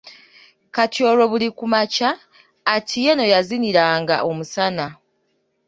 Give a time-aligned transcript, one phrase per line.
[0.75, 2.09] Kati olwo buli kumakya,
[2.75, 4.85] Atieno yazinira nga omusana.